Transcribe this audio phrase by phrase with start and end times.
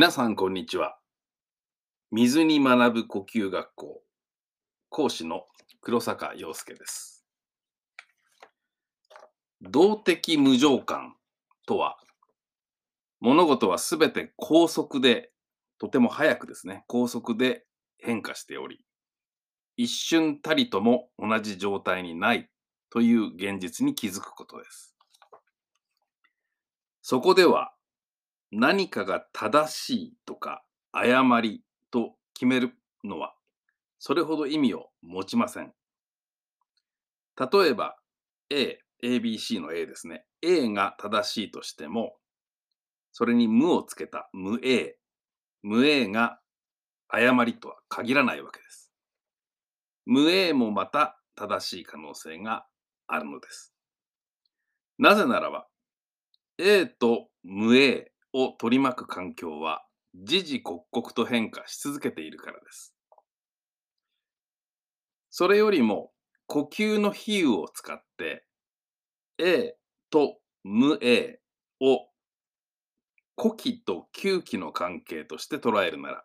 [0.00, 0.96] 皆さん、こんにちは。
[2.10, 4.02] 水に学ぶ呼吸学校
[4.88, 5.44] 講師の
[5.82, 7.26] 黒坂陽介です。
[9.60, 11.16] 動的無常感
[11.66, 11.98] とは、
[13.20, 15.32] 物事はすべて高速で、
[15.78, 17.66] とても早くですね、高速で
[17.98, 18.82] 変化しており、
[19.76, 22.48] 一瞬たりとも同じ状態にない
[22.88, 24.96] という現実に気づくことです。
[27.02, 27.74] そこでは、
[28.52, 32.72] 何かが正しいとか誤りと決める
[33.04, 33.34] のは
[34.00, 35.74] それほど意味を持ちません。
[37.38, 37.96] 例えば
[38.48, 40.24] A、ABC の A ですね。
[40.40, 42.16] A が正しいとしても、
[43.12, 44.96] それに無をつけた無 A、
[45.62, 46.40] 無 A が
[47.08, 48.90] 誤りとは限らないわけです。
[50.06, 52.66] 無 A もまた正しい可能性が
[53.06, 53.74] あるのです。
[54.98, 55.66] なぜならば、
[56.56, 62.94] A と無 A を取り巻く環境は時々刻々と変化し続けているからです。
[65.30, 66.12] それよりも
[66.46, 68.44] 呼吸の比喩を使って
[69.38, 69.76] A
[70.10, 71.40] と無 A
[71.80, 72.08] を
[73.36, 76.24] 呼気と吸気の関係として捉えるなら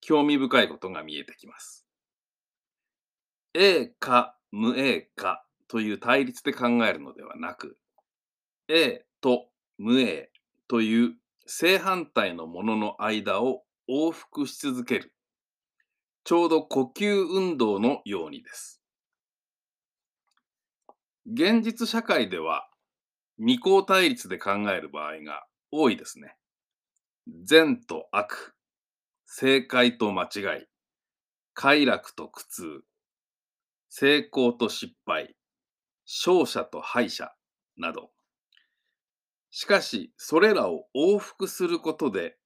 [0.00, 1.86] 興味深いことが見えてきます。
[3.54, 7.78] A か無 A かという対立で考えるのではなく
[8.68, 9.46] A と
[9.78, 10.29] 無 A
[10.70, 15.12] という正反対のものの間を往復し続ける。
[16.22, 18.80] ちょうど呼吸運動のようにです。
[21.26, 22.68] 現実社会では
[23.36, 26.36] 二項対立で考える場合が多いですね。
[27.42, 28.54] 善と悪、
[29.26, 30.66] 正解と間違い、
[31.52, 32.84] 快楽と苦痛、
[33.88, 35.34] 成功と失敗、
[36.06, 37.32] 勝者と敗者
[37.76, 38.12] など。
[39.50, 42.36] しかし、それらを往復することで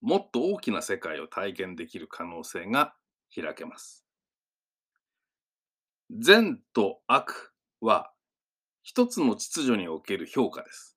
[0.00, 2.94] もっと大きな世界を体験できる可能性が
[3.34, 4.04] 開けます。
[6.10, 8.12] 善と悪は
[8.82, 10.96] 一つの秩序における評価です。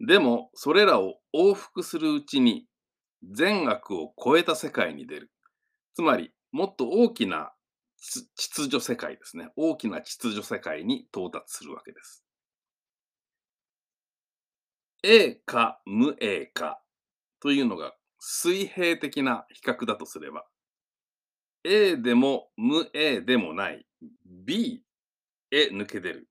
[0.00, 2.66] でも、それらを往復するうちに
[3.22, 5.30] 善悪を超えた世界に出る。
[5.94, 7.52] つまり、もっと大きな
[7.96, 9.50] 秩序世界ですね。
[9.56, 12.23] 大きな秩序世界に到達するわけです。
[15.06, 16.80] A か無 A か
[17.38, 20.46] というのが水平的な比較だとすれば、
[21.62, 23.86] A でも無 A でもない
[24.24, 24.82] B
[25.50, 26.28] へ抜け出る。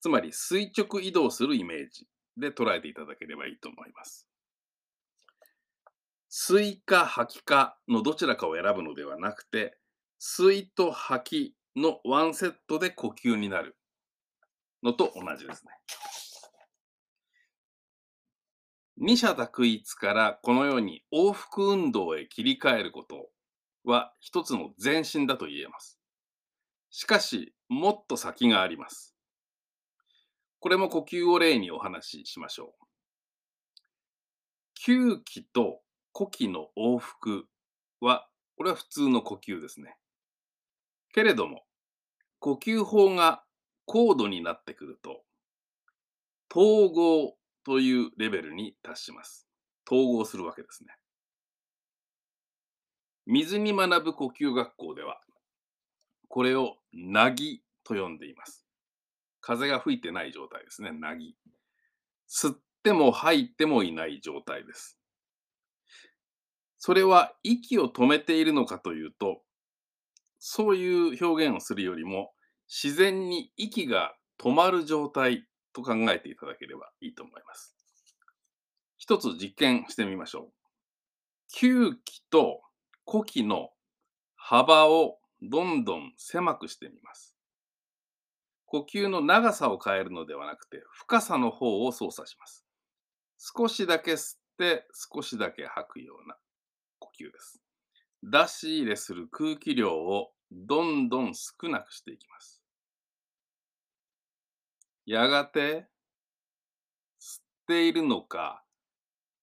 [0.00, 4.26] つまり垂直移動するイメージで捉えていただければいいと思います。
[6.28, 9.78] 吸いか吐きかのどちらかを選ぶのではなくて、
[10.20, 13.76] 吸いと吐きのワンセットで呼吸になる
[14.82, 15.70] のと同じですね。
[19.02, 23.30] 二者択一からこのように往復運動へ切り替えること
[23.82, 25.98] は一つの前進だと言えます。
[26.90, 29.16] しかし、もっと先があります。
[30.58, 32.84] これも呼吸を例にお話ししましょう。
[34.78, 35.80] 吸気と
[36.12, 37.46] 呼気の往復
[38.00, 38.28] は、
[38.58, 39.96] これは普通の呼吸ですね。
[41.14, 41.64] けれども、
[42.38, 43.42] 呼吸法が
[43.86, 45.22] 高度になってくると、
[46.54, 47.39] 統合
[47.70, 49.46] というレベルに達します。
[49.88, 50.92] 統合するわけですね。
[53.26, 55.20] 水に学ぶ呼吸学校では、
[56.26, 58.66] これをなぎと呼んでいます。
[59.40, 61.36] 風が吹いてない状態ですね、なぎ。
[62.28, 64.98] 吸っても吐いてもいない状態です。
[66.76, 69.42] それは息を止めているのかというと、
[70.40, 72.32] そういう表現をするよりも、
[72.66, 77.39] 自然に息が止まる状態と考えていただければいいと思い。
[79.10, 80.52] 一つ実験してみましょう。
[81.52, 82.60] 吸気と
[83.04, 83.70] 呼気の
[84.36, 87.34] 幅をどんどん狭くしてみます。
[88.66, 92.64] 呼吸の長さを変えるのではなくて、深さの方を操作します。
[93.36, 96.36] 少しだけ吸って、少しだけ吐くような
[97.00, 97.60] 呼吸です。
[98.22, 102.62] 出し入れする空気量をどんどん少なくしていきます。
[105.04, 105.88] やがて、
[107.20, 108.62] 吸っているのか、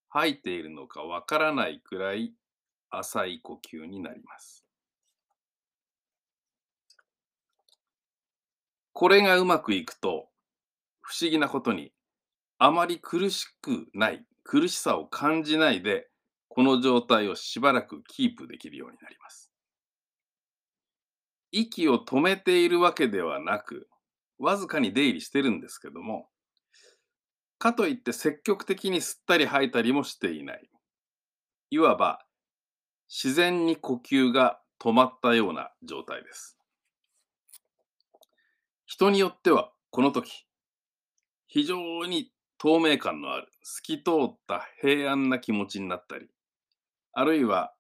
[0.10, 2.34] 吐いているのかわからないくらい
[2.90, 4.66] 浅い呼吸になります。
[8.94, 10.30] これがうまくいくと、
[11.02, 11.94] 不思議なことに、
[12.58, 16.10] あまり苦しくない、苦しさを感じないで、
[16.48, 19.52] この状態をしばらくキープできるようになります。
[21.52, 23.88] 息を止めているわけではなく、
[24.40, 26.28] わずかに出入りしてるんですけども、
[27.60, 30.70] かといって積極的に吸ったり吐いたりもしていない。
[31.70, 32.26] いわば
[33.10, 36.58] 自然に呼吸が止まったような状態です。
[38.86, 40.46] 人によってはこの時、
[41.48, 46.28] 非常に透明感のある透き通った平安な気持ちになったり、
[47.14, 47.74] あるいは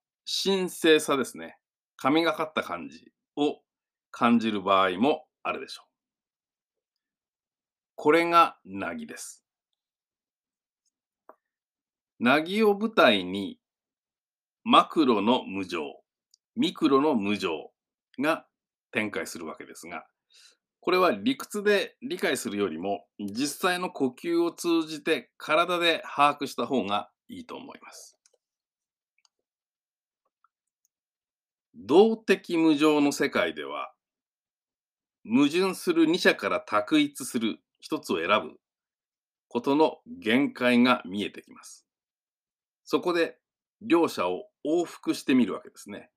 [0.44, 1.58] 神聖さですね、
[1.96, 3.60] 神がかった感じを
[4.12, 5.88] 感じる場合もあるでしょう。
[7.96, 9.47] これがなぎです。
[12.20, 13.60] なぎを舞台に
[14.64, 15.84] マクロの無常、
[16.56, 17.72] ミクロの無常
[18.20, 18.46] が
[18.92, 20.06] 展開するわけですが、
[20.82, 28.18] これは理屈で理解するよりも実際の呼吸を通じて体で把握した方がいいと思います。
[31.76, 33.94] 動的無常の世界では
[35.26, 38.58] 矛盾する二者から択一する一つを選ぶ
[39.48, 41.87] ことの限界が見えてきます。
[42.90, 43.38] そこで
[43.82, 46.10] 両者を往復してみるわけですね。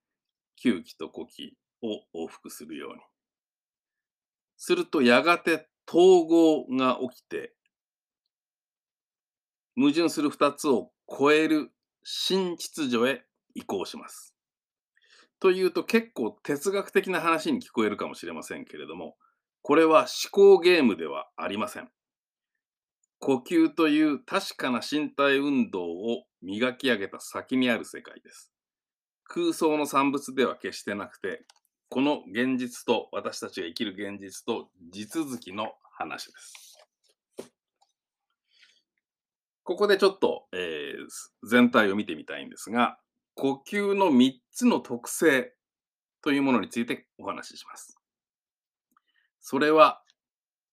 [0.65, 3.03] 吸気と呼気を往復するように。
[4.57, 7.57] するとやがて統合が起きて、
[9.75, 11.73] 矛盾する2つを超える
[12.05, 13.25] 新秩序へ
[13.55, 14.37] 移行します。
[15.41, 19.17] というと結構哲学的な話に聞こえるかもしれませんけれども、
[19.63, 21.91] これは思考ゲームではありません。
[23.21, 28.51] 呼吸という確かな身体運動を磨き上げた先にある世界です。
[29.25, 31.45] 空想の産物では決してなくて、
[31.91, 36.79] この現実と私たちが生きる現実と地続きの話です。
[39.65, 42.99] ここでちょっと、えー、全体を見てみたいんですが、
[43.35, 45.53] 呼吸の3つの特性
[46.23, 47.99] というものについてお話しします。
[49.41, 50.03] それは、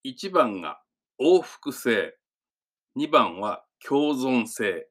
[0.06, 0.82] 1番が
[1.20, 2.18] 往復性、
[2.98, 4.88] 2番は共存性、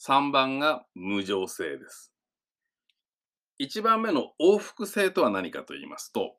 [0.00, 2.12] 3番が無常性です。
[3.60, 6.36] 1番目の往復性とは何かと言いますと、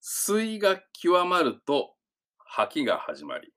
[0.00, 1.94] 吸いが極まると
[2.38, 3.52] 吐きが始まり、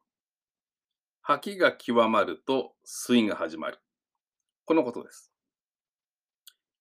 [1.22, 3.78] 吐きが極まると吸いが始まる。
[4.66, 5.32] このことです。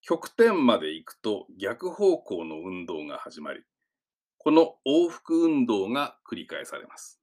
[0.00, 3.60] 極点まで行くと逆方向の運動が始まり、
[4.38, 7.17] この往復運動が繰り返されます。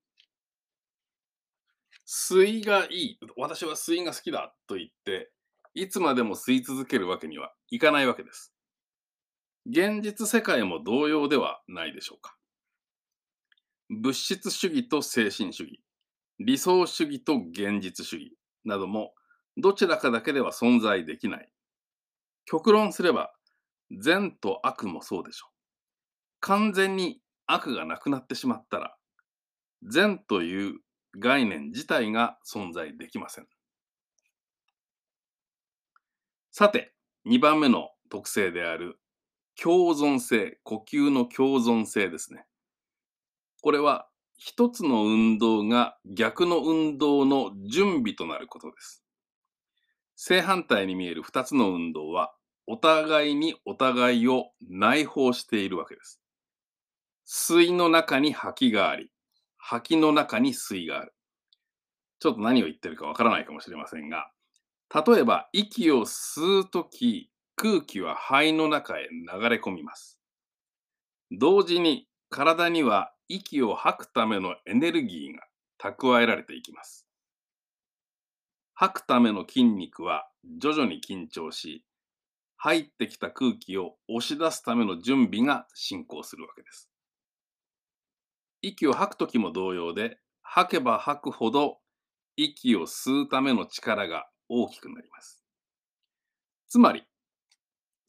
[2.06, 5.32] 吸いがいい、私は吸いが好きだと言って、
[5.74, 8.54] いつまでも吸い続けるわけにはいかないわけです。
[9.66, 12.38] 現実世界も同様ではないでしょうか。
[13.90, 15.82] 物質主義と精神主義、
[16.40, 19.14] 理想主義と現実主義なども
[19.58, 21.50] どちらかだけでは存在できない。
[22.46, 23.32] 極論すれば
[23.92, 25.54] 善と悪もそうでしょう。
[26.42, 28.96] 完全に悪がなくなってしまったら
[29.84, 30.80] 善という
[31.20, 33.48] 概念自体が存在できません。
[36.52, 36.94] さて、
[37.26, 39.00] 2番目の特性である
[39.62, 42.46] 共存性、呼吸の共存性ですね。
[43.62, 44.08] これは
[44.38, 49.04] 一つの運動が逆の運動の準備となることです。
[50.16, 52.34] 正反対に見える2つの運動は
[52.68, 56.22] お互いにお互いを内包しているわけです。
[57.24, 59.10] 水の中に吐きがあり、
[59.68, 61.14] 吐きの中に水がある。
[62.20, 64.30] ちょっと何を言ってるかわからないかもしれませんが、
[64.94, 70.20] 例えば息を吸うとき、空気は肺の中へ流れ込みます。
[71.32, 75.48] 同時に体には息を吐くためのエネルギーが
[75.82, 77.08] 蓄えられていきます。
[78.76, 80.30] 吐くための筋肉は
[80.60, 81.84] 徐々に緊張し、
[82.58, 86.92] 入ってきた空気を押し出すための準備が進行するわけです。
[88.68, 91.78] 息を吐くときも同様で、吐けば吐くほど
[92.36, 95.44] 息を吸うための力が大きくなります。
[96.68, 97.04] つまり、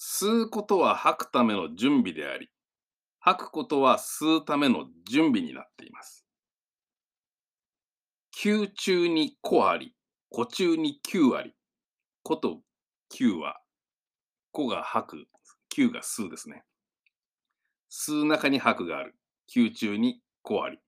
[0.00, 2.50] 吸うことは吐くための準備であり、
[3.20, 6.26] 吐くことは吸うための準備になっています。
[8.34, 9.94] 吸中に個あり、
[10.30, 11.54] 個中に9あり。
[12.22, 12.60] 個と
[13.14, 13.60] 9は、
[14.52, 15.26] 個が吐く、
[15.75, 16.64] 9が吸うですね。
[17.90, 19.16] 吸う中に吐くがある。
[19.48, 20.78] 吸中に5割。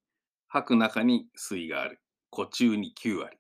[0.46, 2.00] 吐く中に水がある。
[2.30, 3.36] 呼中に9割。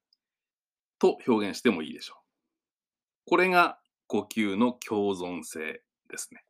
[0.98, 2.22] と表現してもいいでしょう。
[3.26, 6.42] これが呼吸の共存性ですね。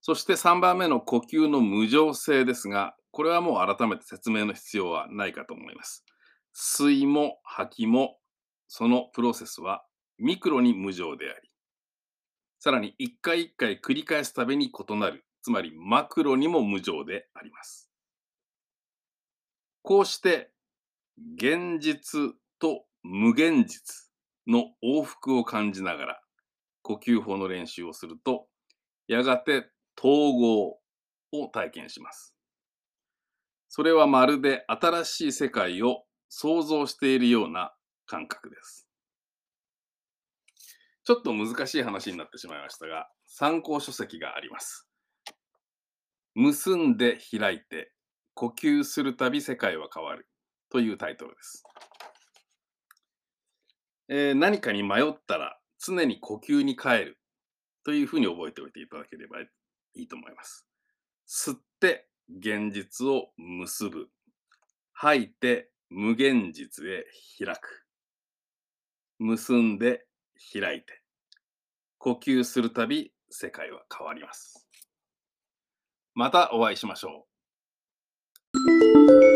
[0.00, 6.04] そして3番目の呼吸の無常性ですが、これはもう改めて説明の必要はないかと思います。
[6.52, 8.18] 水も吐きも
[8.68, 9.84] そのプロセスは
[10.18, 11.50] ミクロに無常であり、
[12.60, 17.90] さらに一回一回繰り返すたびに異なるつまりマクロにも無常であります。
[19.82, 20.50] こうして
[21.36, 24.10] 現実と無現実
[24.46, 26.20] の往復を感じながら
[26.80, 28.46] 呼吸法の練習をすると、
[29.06, 29.70] やがて
[30.02, 30.78] 統合
[31.32, 32.34] を体験します。
[33.68, 37.74] それはまるで新しい世界を想像しているような
[38.06, 38.88] 感覚です。
[41.04, 44.88] ちょっと難しい話になってしまいましたが、参考書籍があります。
[46.34, 47.92] 結んで開いて
[48.34, 50.28] 呼吸するたび世界は変わる
[50.70, 51.62] というタイトルです。
[54.08, 57.18] えー、何かに迷ったら常に呼吸に変える
[57.84, 59.48] というふうに覚えておいていただければい
[59.94, 60.66] いと思います。
[61.28, 64.08] 吸って現実を結ぶ。
[64.92, 67.04] 吐いて無現実へ
[67.38, 67.84] 開く。
[69.18, 70.04] 結んで
[70.52, 71.02] 開いて。
[71.98, 74.63] 呼吸するたび世界は変わります。
[76.14, 77.26] またお会いしましょ
[78.52, 79.33] う。